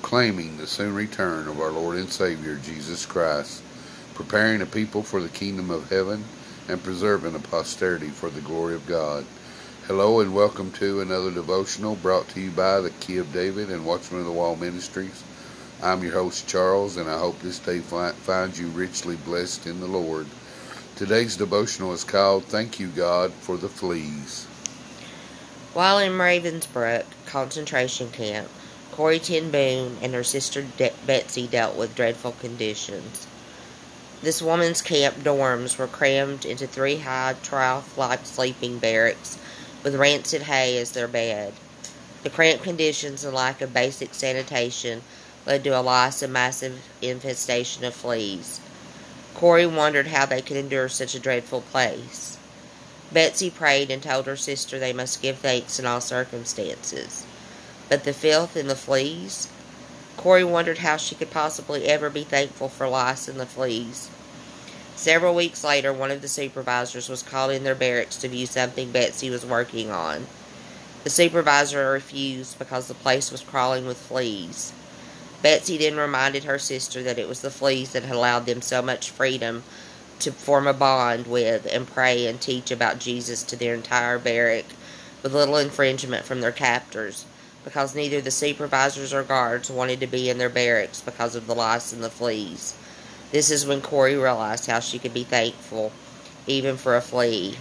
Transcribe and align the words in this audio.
proclaiming 0.00 0.56
the 0.56 0.66
soon 0.66 0.92
return 0.92 1.46
of 1.46 1.60
our 1.60 1.70
Lord 1.70 1.96
and 1.96 2.10
Savior 2.10 2.56
Jesus 2.56 3.06
Christ, 3.06 3.62
preparing 4.14 4.60
a 4.60 4.66
people 4.66 5.04
for 5.04 5.22
the 5.22 5.28
kingdom 5.28 5.70
of 5.70 5.88
heaven, 5.88 6.24
and 6.68 6.82
preserving 6.82 7.36
a 7.36 7.38
posterity 7.38 8.08
for 8.08 8.28
the 8.28 8.40
glory 8.40 8.74
of 8.74 8.84
God. 8.88 9.24
Hello 9.86 10.18
and 10.18 10.34
welcome 10.34 10.72
to 10.72 11.00
another 11.00 11.30
devotional 11.30 11.94
brought 11.94 12.26
to 12.30 12.40
you 12.40 12.50
by 12.50 12.80
the 12.80 12.90
Key 12.90 13.18
of 13.18 13.32
David 13.32 13.70
and 13.70 13.86
Watchman 13.86 14.18
of 14.18 14.26
the 14.26 14.32
Wall 14.32 14.56
Ministries. 14.56 15.22
I'm 15.80 16.02
your 16.02 16.14
host 16.14 16.48
Charles, 16.48 16.96
and 16.96 17.08
I 17.08 17.16
hope 17.16 17.38
this 17.38 17.60
day 17.60 17.78
finds 17.78 18.58
you 18.58 18.66
richly 18.70 19.14
blessed 19.14 19.68
in 19.68 19.78
the 19.78 19.86
Lord. 19.86 20.26
Today's 20.96 21.36
devotional 21.36 21.92
is 21.92 22.02
called 22.02 22.42
Thank 22.46 22.80
You 22.80 22.88
God 22.88 23.32
for 23.32 23.56
the 23.56 23.68
Fleas. 23.68 24.46
While 25.72 25.98
in 26.00 26.14
Ravensbrück 26.14 27.04
concentration 27.26 28.10
camp, 28.10 28.48
Corrie 28.94 29.18
ten 29.18 29.50
Boom 29.50 29.98
and 30.02 30.14
her 30.14 30.22
sister 30.22 30.62
De- 30.62 30.92
Betsy 31.04 31.48
dealt 31.48 31.74
with 31.74 31.96
dreadful 31.96 32.30
conditions. 32.30 33.26
This 34.22 34.40
woman's 34.40 34.82
camp 34.82 35.16
dorms 35.16 35.76
were 35.76 35.88
crammed 35.88 36.44
into 36.44 36.68
three 36.68 36.98
high 36.98 37.34
trough-like 37.42 38.24
sleeping 38.24 38.78
barracks 38.78 39.36
with 39.82 39.96
rancid 39.96 40.42
hay 40.42 40.78
as 40.78 40.92
their 40.92 41.08
bed. 41.08 41.54
The 42.22 42.30
cramped 42.30 42.62
conditions 42.62 43.24
and 43.24 43.34
lack 43.34 43.60
of 43.60 43.74
basic 43.74 44.14
sanitation 44.14 45.02
led 45.44 45.64
to 45.64 45.70
a 45.70 45.82
loss 45.82 46.22
and 46.22 46.32
massive 46.32 46.80
infestation 47.02 47.84
of 47.84 47.94
fleas. 47.94 48.60
Corrie 49.34 49.66
wondered 49.66 50.06
how 50.06 50.24
they 50.24 50.40
could 50.40 50.56
endure 50.56 50.88
such 50.88 51.16
a 51.16 51.18
dreadful 51.18 51.62
place. 51.62 52.38
Betsy 53.10 53.50
prayed 53.50 53.90
and 53.90 54.00
told 54.00 54.26
her 54.26 54.36
sister 54.36 54.78
they 54.78 54.92
must 54.92 55.20
give 55.20 55.38
thanks 55.38 55.80
in 55.80 55.84
all 55.84 56.00
circumstances. 56.00 57.26
But 57.94 58.02
the 58.02 58.12
filth 58.12 58.56
and 58.56 58.68
the 58.68 58.74
fleas? 58.74 59.46
Corrie 60.16 60.42
wondered 60.42 60.78
how 60.78 60.96
she 60.96 61.14
could 61.14 61.30
possibly 61.30 61.86
ever 61.86 62.10
be 62.10 62.24
thankful 62.24 62.68
for 62.68 62.88
lice 62.88 63.28
and 63.28 63.38
the 63.38 63.46
fleas. 63.46 64.10
Several 64.96 65.32
weeks 65.32 65.62
later, 65.62 65.92
one 65.92 66.10
of 66.10 66.20
the 66.20 66.26
supervisors 66.26 67.08
was 67.08 67.22
called 67.22 67.52
in 67.52 67.62
their 67.62 67.76
barracks 67.76 68.16
to 68.16 68.28
view 68.28 68.46
something 68.46 68.90
Betsy 68.90 69.30
was 69.30 69.46
working 69.46 69.92
on. 69.92 70.26
The 71.04 71.10
supervisor 71.10 71.92
refused 71.92 72.58
because 72.58 72.88
the 72.88 72.94
place 72.94 73.30
was 73.30 73.42
crawling 73.42 73.86
with 73.86 73.96
fleas. 73.96 74.72
Betsy 75.40 75.78
then 75.78 75.96
reminded 75.96 76.42
her 76.42 76.58
sister 76.58 77.00
that 77.04 77.20
it 77.20 77.28
was 77.28 77.42
the 77.42 77.48
fleas 77.48 77.92
that 77.92 78.02
had 78.02 78.16
allowed 78.16 78.46
them 78.46 78.60
so 78.60 78.82
much 78.82 79.08
freedom 79.08 79.62
to 80.18 80.32
form 80.32 80.66
a 80.66 80.72
bond 80.72 81.28
with 81.28 81.64
and 81.70 81.86
pray 81.86 82.26
and 82.26 82.40
teach 82.40 82.72
about 82.72 82.98
Jesus 82.98 83.44
to 83.44 83.54
their 83.54 83.72
entire 83.72 84.18
barrack 84.18 84.64
with 85.22 85.32
little 85.32 85.58
infringement 85.58 86.24
from 86.24 86.40
their 86.40 86.50
captors 86.50 87.24
because 87.64 87.94
neither 87.94 88.20
the 88.20 88.30
supervisors 88.30 89.12
or 89.12 89.22
guards 89.22 89.70
wanted 89.70 89.98
to 90.00 90.06
be 90.06 90.28
in 90.28 90.38
their 90.38 90.50
barracks 90.50 91.00
because 91.00 91.34
of 91.34 91.46
the 91.46 91.54
lice 91.54 91.92
and 91.92 92.04
the 92.04 92.10
fleas. 92.10 92.74
This 93.32 93.50
is 93.50 93.66
when 93.66 93.80
Corrie 93.80 94.16
realized 94.16 94.66
how 94.66 94.80
she 94.80 94.98
could 94.98 95.14
be 95.14 95.24
thankful, 95.24 95.90
even 96.46 96.76
for 96.76 96.94
a 96.94 97.00
flea. 97.00 97.56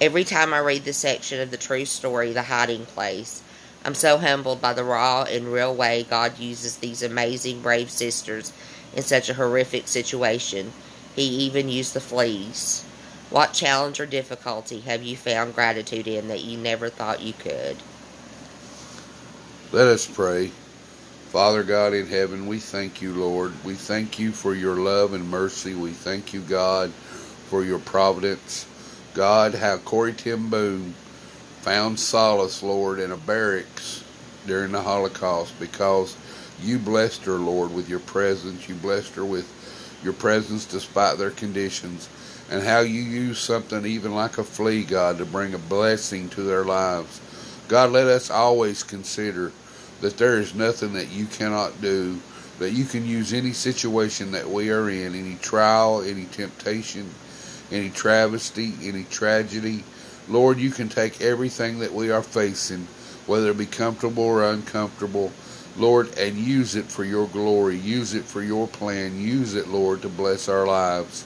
Every 0.00 0.24
time 0.24 0.54
I 0.54 0.60
read 0.60 0.84
this 0.84 0.96
section 0.96 1.40
of 1.40 1.50
the 1.50 1.56
true 1.56 1.84
story, 1.84 2.32
The 2.32 2.42
Hiding 2.42 2.86
Place, 2.86 3.42
I'm 3.84 3.94
so 3.94 4.16
humbled 4.16 4.60
by 4.60 4.72
the 4.72 4.84
raw 4.84 5.24
and 5.24 5.52
real 5.52 5.74
way 5.74 6.06
God 6.08 6.38
uses 6.38 6.76
these 6.78 7.02
amazing, 7.02 7.60
brave 7.60 7.90
sisters 7.90 8.52
in 8.94 9.02
such 9.02 9.28
a 9.28 9.34
horrific 9.34 9.86
situation. 9.86 10.72
He 11.14 11.22
even 11.22 11.68
used 11.68 11.94
the 11.94 12.00
fleas. 12.00 12.85
What 13.30 13.52
challenge 13.52 13.98
or 13.98 14.06
difficulty 14.06 14.80
have 14.80 15.02
you 15.02 15.16
found 15.16 15.54
gratitude 15.54 16.06
in 16.06 16.28
that 16.28 16.44
you 16.44 16.56
never 16.56 16.88
thought 16.88 17.20
you 17.22 17.32
could? 17.32 17.76
Let 19.72 19.88
us 19.88 20.06
pray. 20.06 20.52
Father 21.30 21.64
God 21.64 21.92
in 21.92 22.06
heaven, 22.06 22.46
we 22.46 22.60
thank 22.60 23.02
you, 23.02 23.12
Lord. 23.12 23.52
We 23.64 23.74
thank 23.74 24.20
you 24.20 24.30
for 24.30 24.54
your 24.54 24.76
love 24.76 25.12
and 25.12 25.28
mercy. 25.28 25.74
We 25.74 25.90
thank 25.90 26.32
you, 26.32 26.40
God, 26.40 26.92
for 27.50 27.64
your 27.64 27.80
providence. 27.80 28.64
God, 29.12 29.54
how 29.56 29.78
Corrie 29.78 30.12
Boom 30.12 30.94
found 31.62 31.98
solace, 31.98 32.62
Lord, 32.62 33.00
in 33.00 33.10
a 33.10 33.16
barracks 33.16 34.04
during 34.46 34.70
the 34.70 34.82
Holocaust 34.82 35.58
because 35.58 36.16
you 36.62 36.78
blessed 36.78 37.24
her, 37.24 37.34
Lord, 37.34 37.74
with 37.74 37.88
your 37.88 38.00
presence. 38.00 38.68
You 38.68 38.76
blessed 38.76 39.16
her 39.16 39.24
with 39.24 39.52
your 40.04 40.12
presence 40.12 40.64
despite 40.64 41.18
their 41.18 41.32
conditions 41.32 42.08
and 42.50 42.62
how 42.62 42.80
you 42.80 43.02
use 43.02 43.38
something 43.38 43.84
even 43.84 44.14
like 44.14 44.38
a 44.38 44.44
flea, 44.44 44.84
God, 44.84 45.18
to 45.18 45.24
bring 45.24 45.54
a 45.54 45.58
blessing 45.58 46.28
to 46.30 46.42
their 46.42 46.64
lives. 46.64 47.20
God, 47.68 47.90
let 47.90 48.06
us 48.06 48.30
always 48.30 48.84
consider 48.84 49.52
that 50.00 50.16
there 50.18 50.38
is 50.38 50.54
nothing 50.54 50.92
that 50.92 51.10
you 51.10 51.26
cannot 51.26 51.80
do, 51.80 52.20
that 52.58 52.70
you 52.70 52.84
can 52.84 53.04
use 53.06 53.32
any 53.32 53.52
situation 53.52 54.30
that 54.32 54.48
we 54.48 54.70
are 54.70 54.88
in, 54.88 55.14
any 55.14 55.34
trial, 55.36 56.02
any 56.02 56.26
temptation, 56.26 57.10
any 57.72 57.90
travesty, 57.90 58.74
any 58.82 59.04
tragedy. 59.04 59.82
Lord, 60.28 60.58
you 60.58 60.70
can 60.70 60.88
take 60.88 61.20
everything 61.20 61.80
that 61.80 61.92
we 61.92 62.10
are 62.10 62.22
facing, 62.22 62.86
whether 63.26 63.50
it 63.50 63.58
be 63.58 63.66
comfortable 63.66 64.24
or 64.24 64.44
uncomfortable, 64.50 65.32
Lord, 65.76 66.16
and 66.18 66.36
use 66.36 66.76
it 66.76 66.84
for 66.84 67.04
your 67.04 67.26
glory. 67.28 67.76
Use 67.76 68.14
it 68.14 68.24
for 68.24 68.42
your 68.42 68.68
plan. 68.68 69.20
Use 69.20 69.54
it, 69.54 69.68
Lord, 69.68 70.02
to 70.02 70.08
bless 70.08 70.48
our 70.48 70.66
lives. 70.66 71.24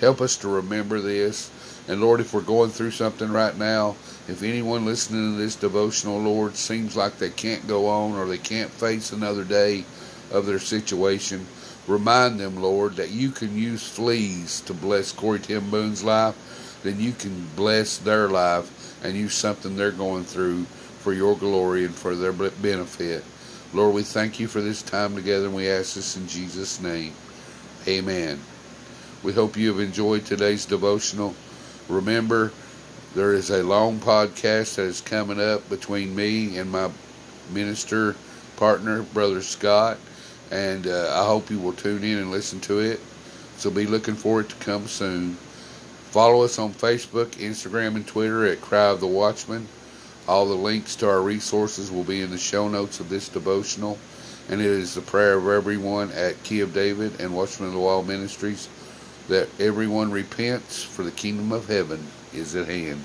Help 0.00 0.20
us 0.20 0.36
to 0.38 0.48
remember 0.48 1.00
this. 1.00 1.50
And 1.88 2.00
Lord, 2.00 2.20
if 2.20 2.32
we're 2.32 2.40
going 2.40 2.70
through 2.70 2.92
something 2.92 3.30
right 3.30 3.56
now, 3.56 3.96
if 4.28 4.42
anyone 4.42 4.84
listening 4.84 5.32
to 5.32 5.38
this 5.38 5.56
devotional, 5.56 6.18
Lord, 6.18 6.56
seems 6.56 6.96
like 6.96 7.18
they 7.18 7.30
can't 7.30 7.66
go 7.66 7.86
on 7.88 8.12
or 8.12 8.26
they 8.26 8.38
can't 8.38 8.70
face 8.70 9.12
another 9.12 9.44
day 9.44 9.84
of 10.30 10.46
their 10.46 10.58
situation, 10.58 11.46
remind 11.86 12.38
them, 12.38 12.62
Lord, 12.62 12.96
that 12.96 13.10
you 13.10 13.30
can 13.30 13.56
use 13.56 13.86
fleas 13.86 14.60
to 14.62 14.74
bless 14.74 15.12
Corrie 15.12 15.40
ten 15.40 15.68
Boom's 15.68 16.04
life, 16.04 16.80
then 16.82 17.00
you 17.00 17.12
can 17.12 17.48
bless 17.56 17.98
their 17.98 18.28
life 18.28 19.04
and 19.04 19.16
use 19.16 19.34
something 19.34 19.76
they're 19.76 19.90
going 19.90 20.24
through 20.24 20.64
for 21.00 21.12
your 21.12 21.36
glory 21.36 21.84
and 21.84 21.94
for 21.94 22.14
their 22.14 22.32
benefit. 22.32 23.24
Lord, 23.72 23.94
we 23.94 24.02
thank 24.02 24.38
you 24.38 24.48
for 24.48 24.60
this 24.60 24.82
time 24.82 25.14
together 25.14 25.46
and 25.46 25.54
we 25.54 25.68
ask 25.68 25.94
this 25.94 26.16
in 26.16 26.26
Jesus' 26.26 26.80
name. 26.80 27.12
Amen. 27.88 28.38
We 29.22 29.34
hope 29.34 29.58
you 29.58 29.68
have 29.68 29.80
enjoyed 29.80 30.24
today's 30.24 30.64
devotional. 30.64 31.34
Remember, 31.90 32.52
there 33.14 33.34
is 33.34 33.50
a 33.50 33.62
long 33.62 33.98
podcast 33.98 34.76
that 34.76 34.84
is 34.84 35.02
coming 35.02 35.38
up 35.38 35.68
between 35.68 36.16
me 36.16 36.56
and 36.56 36.72
my 36.72 36.88
minister 37.52 38.16
partner, 38.56 39.02
Brother 39.02 39.42
Scott, 39.42 39.98
and 40.50 40.86
uh, 40.86 41.12
I 41.20 41.26
hope 41.26 41.50
you 41.50 41.58
will 41.58 41.74
tune 41.74 42.02
in 42.02 42.16
and 42.16 42.30
listen 42.30 42.60
to 42.60 42.78
it. 42.78 42.98
So 43.58 43.70
be 43.70 43.86
looking 43.86 44.14
for 44.14 44.40
it 44.40 44.48
to 44.48 44.54
come 44.56 44.86
soon. 44.86 45.34
Follow 46.12 46.42
us 46.42 46.58
on 46.58 46.72
Facebook, 46.72 47.32
Instagram, 47.32 47.96
and 47.96 48.06
Twitter 48.06 48.46
at 48.46 48.62
Cry 48.62 48.86
of 48.86 49.00
the 49.00 49.06
Watchman. 49.06 49.68
All 50.28 50.46
the 50.46 50.54
links 50.54 50.96
to 50.96 51.10
our 51.10 51.20
resources 51.20 51.90
will 51.90 52.04
be 52.04 52.22
in 52.22 52.30
the 52.30 52.38
show 52.38 52.68
notes 52.68 53.00
of 53.00 53.10
this 53.10 53.28
devotional. 53.28 53.98
And 54.48 54.62
it 54.62 54.66
is 54.66 54.94
the 54.94 55.02
prayer 55.02 55.34
of 55.34 55.46
everyone 55.46 56.10
at 56.12 56.42
Key 56.42 56.60
of 56.60 56.72
David 56.72 57.20
and 57.20 57.34
Watchman 57.34 57.68
of 57.68 57.74
the 57.74 57.80
Wall 57.80 58.02
Ministries 58.02 58.70
that 59.28 59.48
everyone 59.60 60.10
repents, 60.10 60.82
for 60.82 61.02
the 61.02 61.10
kingdom 61.10 61.52
of 61.52 61.68
heaven 61.68 62.06
is 62.34 62.54
at 62.56 62.68
hand. 62.68 63.02